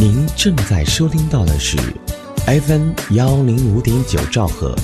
[0.00, 1.76] 您正在收听到的是
[2.46, 4.74] FM 幺零五点九兆赫，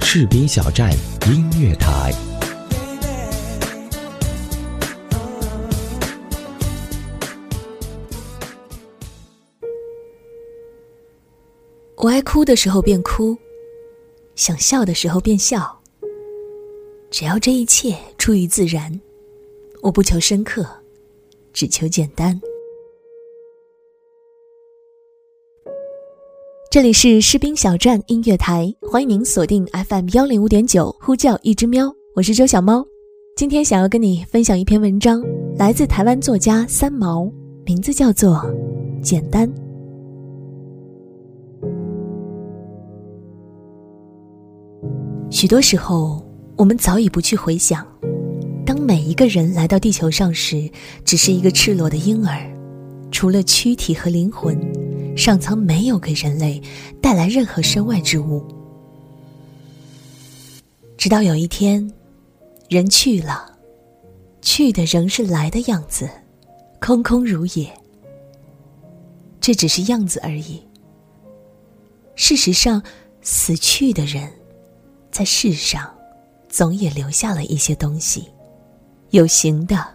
[0.00, 0.90] 士兵小站
[1.26, 2.10] 音乐台。
[11.96, 13.36] 我爱哭的时候便哭，
[14.34, 15.78] 想笑的时候便笑。
[17.10, 18.98] 只要这一切出于自然，
[19.82, 20.66] 我不求深刻，
[21.52, 22.40] 只求简单。
[26.74, 32.84] 这里是士兵小站音乐台，欢迎您锁定 FM 幺零五点九，呼叫一只喵，我是周小猫。
[33.36, 35.22] 今天想要跟你分享一篇文章，
[35.56, 37.30] 来自台湾作家三毛，
[37.64, 38.38] 名字叫做
[39.00, 39.48] 《简单》。
[45.30, 46.20] 许多时候，
[46.56, 47.86] 我们早已不去回想，
[48.66, 50.68] 当每一个人来到地球上时，
[51.04, 52.36] 只是一个赤裸的婴儿，
[53.12, 54.60] 除了躯体和灵魂，
[55.16, 56.60] 上苍没有给人类
[57.00, 58.44] 带来任何身外之物。
[60.96, 61.92] 直到有一天，
[62.68, 63.58] 人去了，
[64.40, 66.08] 去的仍是来的样子，
[66.80, 67.70] 空空如也。
[69.40, 70.62] 这只是样子而已。
[72.16, 72.82] 事实上，
[73.20, 74.30] 死去的人。
[75.10, 75.94] 在世上，
[76.48, 78.28] 总也留下了一些东西，
[79.10, 79.86] 有形的，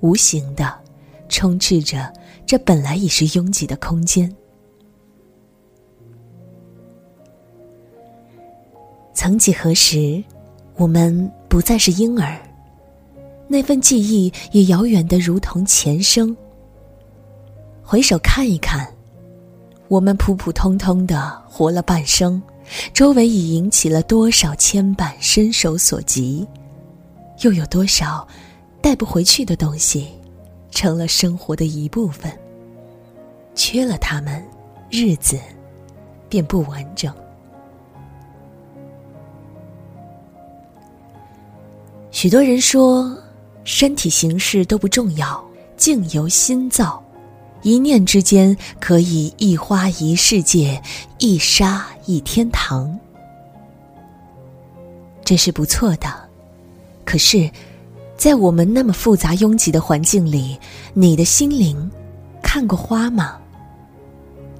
[0.00, 0.78] 无形的，
[1.28, 2.12] 充斥着
[2.46, 4.32] 这本来已是拥挤的空间。
[9.22, 10.24] 曾几何时，
[10.76, 12.40] 我们不再是婴儿，
[13.48, 16.34] 那份记忆也遥远的如同前生。
[17.82, 18.90] 回首看一看，
[19.88, 22.42] 我们普普通通的活了半生。
[22.94, 26.48] 周围已引起了多少牵绊，伸手所及，
[27.42, 28.26] 又有多少
[28.80, 30.08] 带不回去的东西，
[30.70, 32.32] 成了生活的一部分。
[33.54, 34.42] 缺了他们，
[34.90, 35.38] 日子
[36.30, 37.14] 便不完整。
[42.22, 43.16] 许多人说，
[43.64, 45.42] 身体形式都不重要，
[45.78, 47.02] 境由心造。
[47.62, 50.78] 一念之间，可以一花一世界，
[51.18, 52.94] 一沙一天堂。
[55.24, 56.12] 这是不错的，
[57.06, 57.50] 可是，
[58.18, 60.60] 在我们那么复杂拥挤的环境里，
[60.92, 61.90] 你的心灵
[62.42, 63.38] 看过花吗？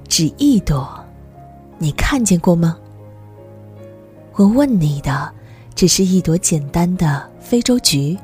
[0.07, 0.99] 只一朵，
[1.77, 2.75] 你看见过吗？
[4.33, 5.31] 我问你的，
[5.75, 8.17] 只是一朵简单的非洲菊，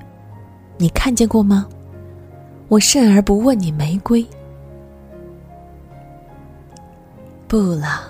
[0.78, 1.67] 你看见过吗？
[2.69, 4.25] 我甚而不问你玫瑰。
[7.47, 8.01] 不了，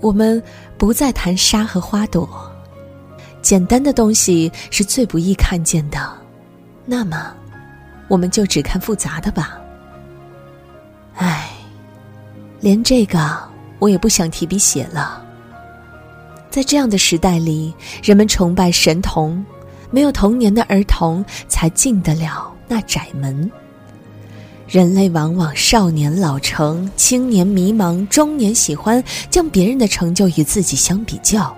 [0.00, 0.40] 我们
[0.76, 2.28] 不再谈沙和花朵。
[3.40, 5.98] 简单的东西是最不易看见的，
[6.84, 7.32] 那么，
[8.08, 9.58] 我们就只看复杂的吧。
[11.14, 11.48] 唉，
[12.60, 13.38] 连这个
[13.78, 15.24] 我也不想提笔写了。
[16.50, 17.72] 在这样的时代里，
[18.02, 19.44] 人们崇拜神童，
[19.96, 23.50] 没有童年的儿童才进得了那窄门。
[24.68, 31.56] 人类往往少年老成，青年迷茫，中年喜欢将别人的成就与自己相比较，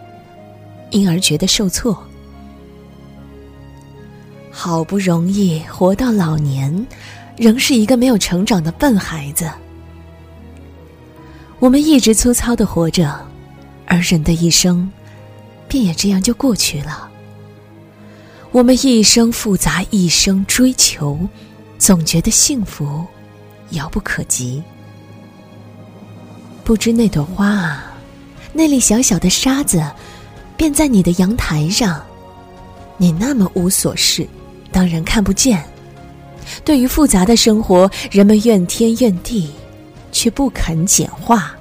[0.90, 2.00] 因而觉得受挫。
[4.52, 6.86] 好不容易活到老年，
[7.36, 9.50] 仍是一个没有成长的笨孩子。
[11.58, 13.18] 我们一直粗糙的活着，
[13.84, 14.88] 而人的一生，
[15.66, 17.06] 便也这样就过去了。
[18.50, 21.18] 我们一生复杂，一生追求。
[21.78, 23.06] 总觉得幸福
[23.70, 24.60] 遥不可及。
[26.64, 27.92] 不知那朵花啊，
[28.52, 29.80] 那粒小小的沙子，
[30.56, 32.04] 便在你的阳台上。
[32.96, 34.26] 你那么无所事，
[34.72, 35.64] 当然看不见。
[36.64, 39.50] 对于复杂的生活，人们怨天怨地，
[40.10, 41.54] 却不肯简化。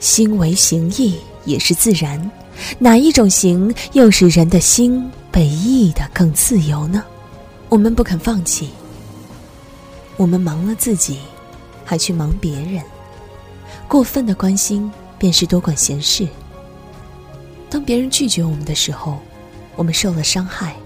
[0.00, 2.30] 心为形意，也是自然。
[2.78, 7.04] 哪一种形，又使人的心被意的更自由呢？
[7.68, 8.70] 我们不肯放弃，
[10.16, 11.18] 我们忙了自己，
[11.84, 12.82] 还去忙别人。
[13.88, 16.26] 过分的关心便是多管闲事。
[17.68, 19.18] 当别人拒绝我们的时候，
[19.74, 20.76] 我们受了伤害，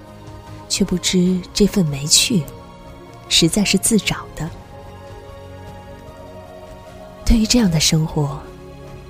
[0.69, 2.43] 却不知这份没趣，
[3.29, 4.49] 实在是自找的。
[7.25, 8.41] 对于这样的生活，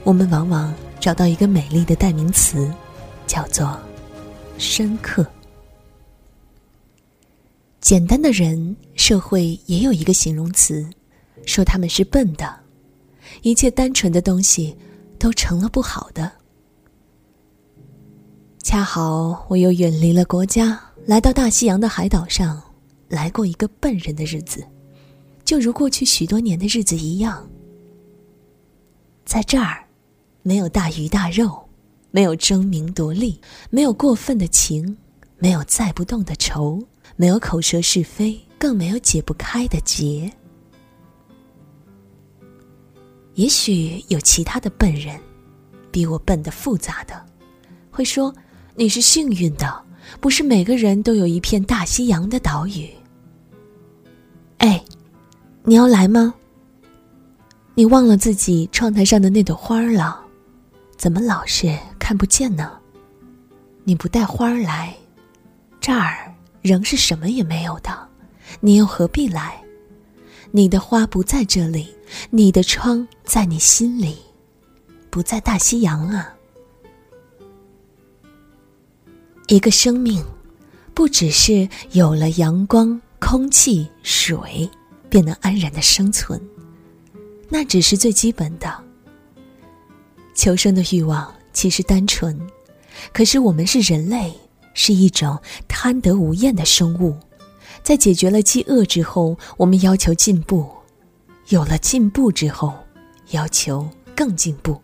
[0.02, 2.72] 我们往往找到一个美丽的代名词，
[3.26, 3.78] 叫做
[4.58, 5.26] 深刻。
[7.80, 10.86] 简单的人，社会也有一个形容词，
[11.46, 12.58] 说他们是笨的。
[13.42, 14.76] 一切单纯的东西，
[15.18, 16.30] 都成了不好的。
[18.62, 22.60] 恰好我又远离了国家，来到大西洋的海岛上，
[23.08, 24.62] 来过一个笨人的日子，
[25.44, 27.48] 就如过去许多年的日子一样。
[29.24, 29.84] 在这儿，
[30.42, 31.68] 没有大鱼大肉，
[32.10, 33.40] 没有争名夺利，
[33.70, 34.96] 没有过分的情，
[35.38, 36.82] 没有载不动的愁，
[37.16, 40.30] 没有口舌是非，更没有解不开的结。
[43.34, 45.20] 也许有其他的笨人，
[45.92, 47.24] 比我笨的复杂的，
[47.90, 48.34] 会说
[48.74, 49.82] 你是幸运的，
[50.18, 52.88] 不是每个人都有一片大西洋的岛屿。
[54.58, 54.82] 哎，
[55.62, 56.34] 你要来吗？
[57.74, 60.20] 你忘了自己窗台上的那朵花了？
[60.98, 62.76] 怎么老是看不见呢？
[63.84, 64.94] 你不带花来，
[65.80, 68.08] 这儿仍是什么也没有的，
[68.58, 69.62] 你又何必来？
[70.50, 71.94] 你的花不在这里，
[72.30, 74.18] 你的窗在你心里，
[75.08, 76.34] 不在大西洋啊。
[79.46, 80.24] 一个生命，
[80.94, 84.68] 不只是有了阳光、空气、水，
[85.08, 86.40] 便能安然的生存，
[87.48, 88.87] 那只是最基本的。
[90.38, 92.40] 求生的欲望其实单纯，
[93.12, 94.32] 可是我们是人类，
[94.72, 95.36] 是一种
[95.66, 97.16] 贪得无厌的生物。
[97.82, 100.64] 在解决了饥饿之后，我们要求进步；
[101.48, 102.72] 有了进步之后，
[103.32, 104.80] 要求更进步；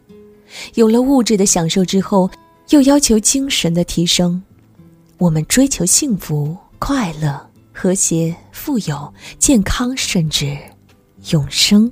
[0.74, 2.28] 有了物质的享受之后，
[2.70, 4.42] 又要求精神的提升。
[5.18, 10.58] 我们追求幸福、快乐、和谐、富有、健康，甚至
[11.30, 11.90] 永生。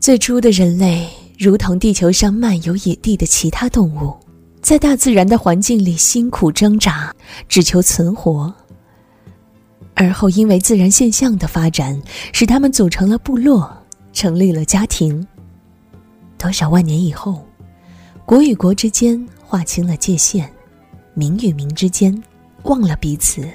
[0.00, 4.16] 最初的人类，如同地球上漫游野地的其他动物。
[4.62, 7.14] 在大自然的环境里辛苦挣扎，
[7.48, 8.52] 只求存活。
[9.94, 12.00] 而后因为自然现象的发展，
[12.32, 13.70] 使他们组成了部落，
[14.12, 15.26] 成立了家庭。
[16.36, 17.44] 多少万年以后，
[18.24, 20.48] 国与国之间划清了界限，
[21.14, 22.22] 民与民之间
[22.62, 23.48] 忘了彼此，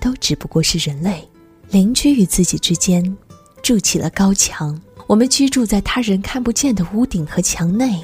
[0.00, 1.26] 都只不过是人类。
[1.70, 3.16] 邻居与自己之间
[3.62, 8.00] 筑起了高墙，我们居住在他人看不见的屋顶和墙内。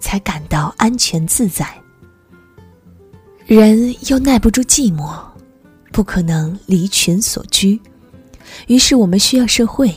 [0.00, 1.68] 才感到安全自在。
[3.46, 5.18] 人又耐不住寂寞，
[5.90, 7.80] 不可能离群所居，
[8.66, 9.92] 于是我们需要社会，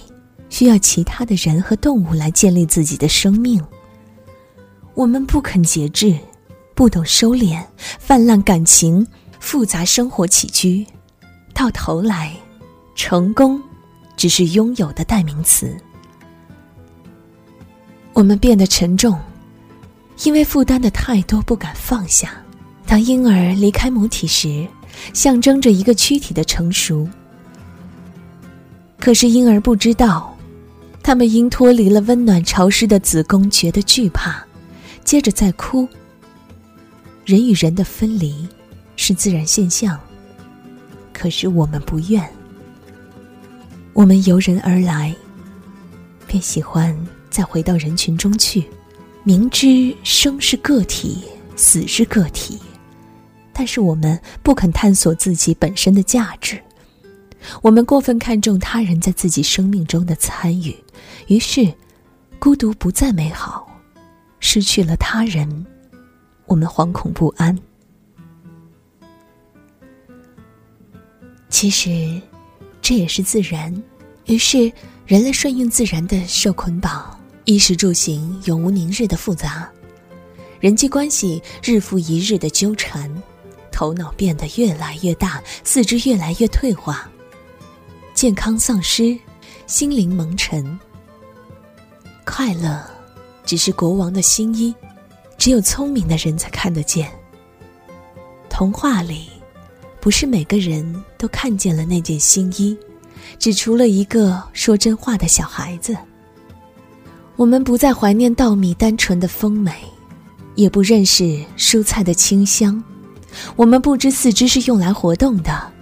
[0.50, 3.64] 需要其他的人和动物来建立自己的生命。
[4.94, 6.18] 我们不肯节制，
[6.74, 9.06] 不懂收敛，泛滥感情，
[9.40, 10.86] 复杂生活起居，
[11.54, 12.36] 到头来，
[12.96, 13.62] 成功
[14.16, 15.78] 只是拥有的代名词。
[18.14, 19.20] 我们变得沉重。
[20.24, 22.32] 因为负担的太多，不敢放下。
[22.86, 24.68] 当婴儿离开母体时，
[25.14, 27.10] 象征着一个躯体的成熟。
[29.00, 30.38] 可是婴儿不知道，
[31.02, 34.46] 他们因脱离了温暖潮湿的子宫，觉得惧怕，
[35.04, 35.88] 接着再哭。
[37.26, 38.48] 人与人的分离
[38.96, 40.00] 是自然现象，
[41.12, 42.24] 可是我们不愿。
[43.94, 45.16] 我们由人而来，
[46.28, 46.96] 便喜欢
[47.32, 48.68] 再回到人群中去。
[49.24, 51.24] 明知生是个体，
[51.56, 52.60] 死是个体，
[53.54, 56.62] 但是我们不肯探索自己本身的价值。
[57.62, 60.76] 我们过分看重他人在自己生命中的参与，
[61.28, 61.74] 于是
[62.38, 63.68] 孤独不再美好。
[64.40, 65.66] 失去了他人，
[66.48, 67.56] 我们惶恐不安。
[71.48, 72.20] 其实，
[72.82, 73.72] 这也是自然。
[74.26, 74.72] 于是，
[75.06, 77.21] 人类顺应自然的受捆绑。
[77.46, 79.70] 衣食住行永无宁日的复杂，
[80.60, 83.12] 人际关系日复一日的纠缠，
[83.72, 87.10] 头脑变得越来越大，四肢越来越退化，
[88.14, 89.18] 健康丧失，
[89.66, 90.80] 心灵蒙尘。
[92.26, 92.86] 快乐
[93.44, 94.74] 只是国王的新衣，
[95.36, 97.12] 只有聪明的人才看得见。
[98.50, 99.28] 童话里，
[100.00, 102.78] 不是每个人都看见了那件新衣，
[103.40, 105.98] 只除了一个说真话的小孩子。
[107.42, 109.74] 我们不再怀念稻米单纯的丰美，
[110.54, 112.82] 也不认识蔬菜的清香。
[113.56, 115.74] 我们不知四肢是用来活动的，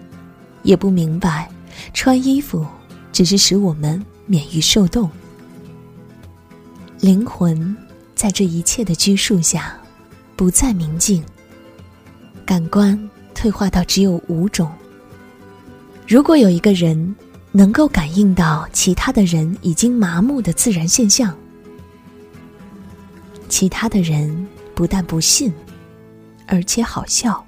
[0.63, 1.51] 也不明白
[1.93, 2.65] 穿衣服
[3.11, 5.09] 只是使我们免于受冻。
[7.01, 7.75] 灵魂
[8.15, 9.77] 在这一切的拘束下，
[10.37, 11.21] 不再明净。
[12.45, 12.97] 感官
[13.35, 14.71] 退化到只有五种。
[16.07, 17.13] 如果有一个人
[17.51, 21.35] 能够感应到其他的人已经麻木的自然现象，
[23.49, 25.51] 其他的人不但不信，
[26.45, 27.45] 而且好笑。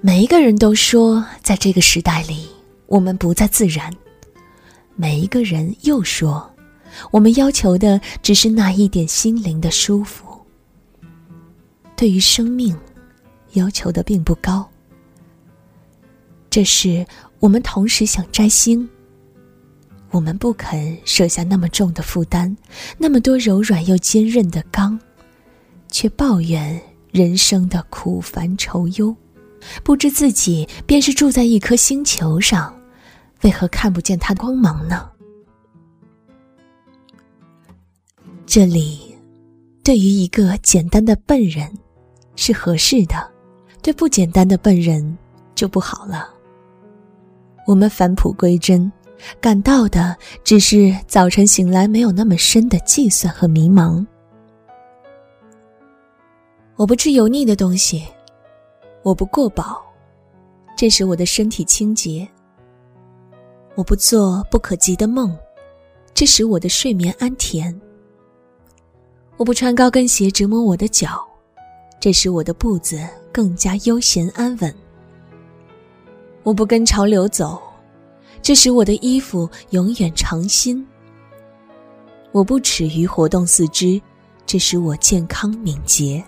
[0.00, 2.48] 每一个人都说，在这个时代里，
[2.86, 3.92] 我们不再自然；
[4.96, 6.50] 每一个人又说，
[7.10, 10.40] 我们要求的只是那一点心灵的舒服。
[11.94, 12.76] 对于生命，
[13.52, 14.68] 要求的并不高。
[16.48, 17.04] 这时
[17.40, 18.88] 我们同时想摘星。
[20.10, 22.56] 我们不肯舍下那么重的负担，
[22.96, 24.98] 那么多柔软又坚韧的钢，
[25.90, 26.80] 却抱怨
[27.12, 29.14] 人生的苦烦愁忧，
[29.82, 32.74] 不知自己便是住在一颗星球上，
[33.42, 35.10] 为何看不见它的光芒呢？
[38.46, 39.14] 这里，
[39.84, 41.70] 对于一个简单的笨人，
[42.34, 43.16] 是合适的；
[43.82, 45.18] 对不简单的笨人，
[45.54, 46.30] 就不好了。
[47.66, 48.90] 我们返璞归真。
[49.40, 54.04] 感到的只是早晨醒来没有那么深的计算和迷茫。
[56.76, 58.04] 我不吃油腻的东西，
[59.02, 59.82] 我不过饱，
[60.76, 62.26] 这使我的身体清洁。
[63.74, 65.36] 我不做不可及的梦，
[66.14, 67.78] 这使我的睡眠安甜。
[69.36, 71.24] 我不穿高跟鞋折磨我的脚，
[72.00, 72.98] 这使我的步子
[73.32, 74.74] 更加悠闲安稳。
[76.42, 77.60] 我不跟潮流走。
[78.48, 80.82] 这使我的衣服永远长新。
[82.32, 84.00] 我不耻于活动四肢，
[84.46, 86.24] 这使我健康敏捷。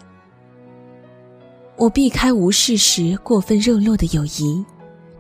[1.77, 4.63] 我避开无事时过分热络的友谊，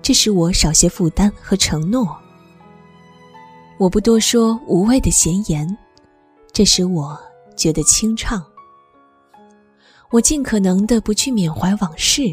[0.02, 2.14] 这使我少些负担和承诺。
[3.78, 5.66] 我不多说无谓的闲言，
[6.52, 7.18] 这使我
[7.56, 8.44] 觉得清畅。
[10.10, 12.24] 我尽可能的不去缅怀往事，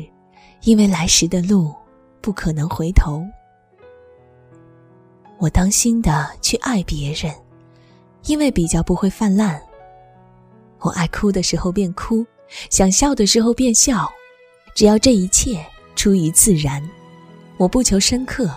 [0.64, 1.74] 因为来时的路
[2.20, 3.24] 不可能回头。
[5.40, 7.34] 我当心的去爱别人，
[8.26, 9.62] 因为比较不会泛滥。
[10.80, 12.26] 我爱哭的时候便哭，
[12.70, 14.12] 想笑的时候便笑，
[14.74, 15.64] 只要这一切
[15.96, 16.82] 出于自然。
[17.58, 18.50] 我不求深刻，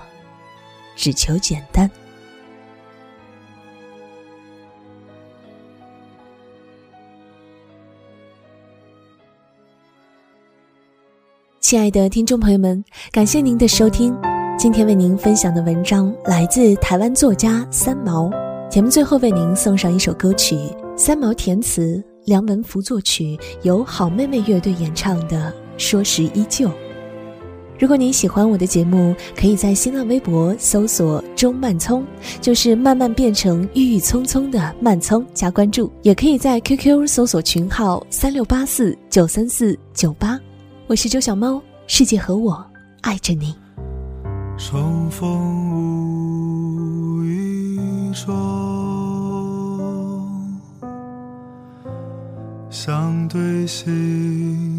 [0.97, 1.91] 只求简单。
[11.61, 14.30] 亲爱的听众朋友们，感谢您的收听。
[14.61, 18.31] 今天为您分享的文章来自台湾作家三毛。
[18.71, 20.55] 节目最后为您送上一首歌曲，
[20.99, 26.69] 三毛填词，梁文福作曲，由好妹妹乐队演唱的《说时依旧》。
[27.79, 32.07] 如果您喜欢我的节目，可以在新浪微博搜索“钟慢聪”，
[32.43, 35.91] 就是慢慢变成郁郁葱葱的慢葱，加关注。
[36.03, 40.39] 也可以在 QQ 搜索群号三六八四九三四九八。
[40.87, 42.63] 我是周小猫，世界和我
[43.01, 43.60] 爱着你。
[44.63, 48.31] 重逢无意中，
[52.69, 54.70] 相对心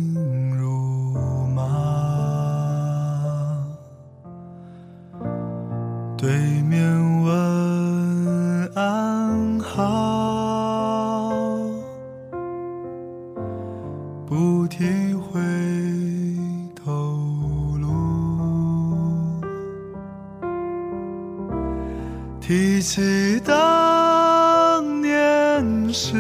[22.52, 26.18] 提起当年事，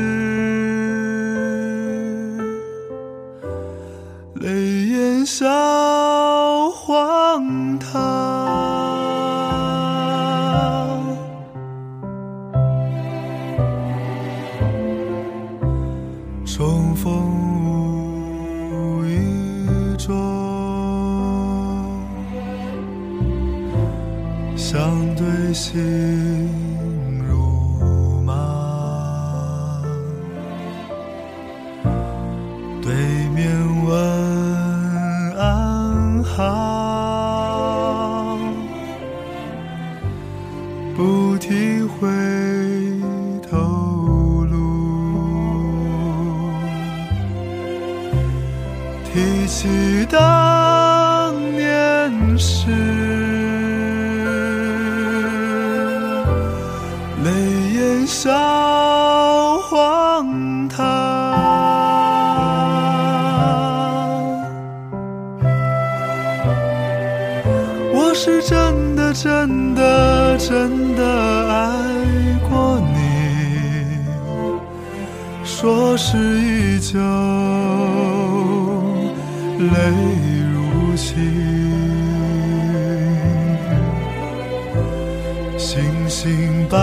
[4.35, 4.49] 泪
[4.87, 5.45] 眼笑
[6.69, 8.30] 荒唐。
[69.11, 71.03] 的真的真的
[71.51, 71.59] 爱
[72.49, 72.95] 过你，
[75.43, 76.97] 说是依旧。
[79.59, 79.75] 泪
[80.53, 81.13] 如倾，
[85.57, 86.77] 星星白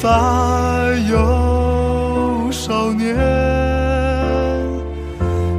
[0.00, 3.14] 发又少年。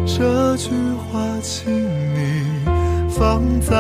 [0.08, 0.70] 这句
[1.12, 2.55] 话，请你
[3.18, 3.74] 放在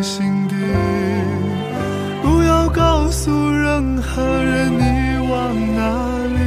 [0.00, 0.54] 心底，
[2.22, 5.34] 不要告诉任何人你往
[5.76, 5.80] 哪
[6.34, 6.38] 里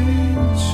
[0.58, 0.66] 去，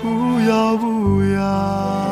[0.00, 1.00] 不要不。
[1.34, 2.09] 要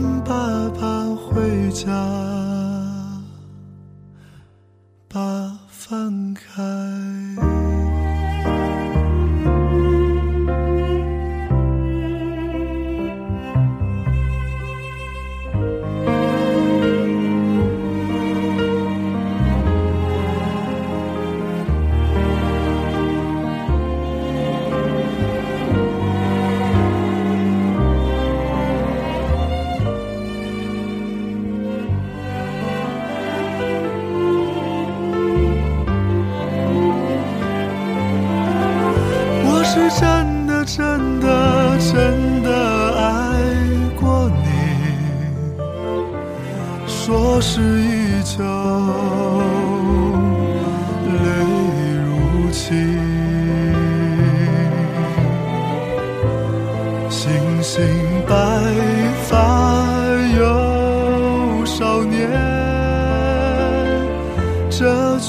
[0.00, 2.57] 等爸爸回家。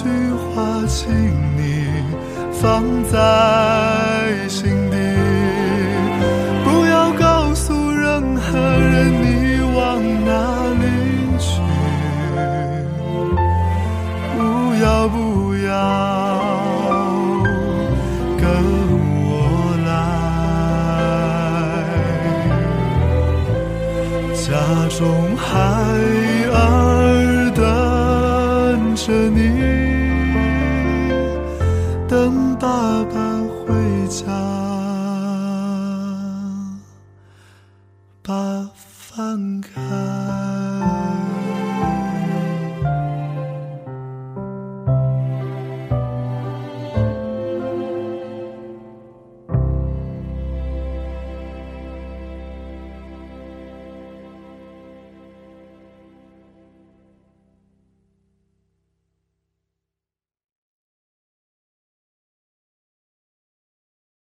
[0.01, 0.07] 句
[0.55, 1.11] 话请
[1.57, 1.61] 你
[2.53, 4.95] 放在心底
[6.63, 10.31] 不要告诉任何人你往哪
[10.79, 10.85] 里
[11.37, 11.59] 去。
[14.37, 14.39] 不
[14.81, 15.69] 要不要
[18.39, 18.47] 跟
[19.27, 19.29] 我
[19.85, 19.87] 来。
[24.33, 24.47] 家
[24.97, 24.97] 中
[25.35, 26.08] 还
[32.59, 34.25] 爸爸回家
[38.21, 41.18] 把饭开。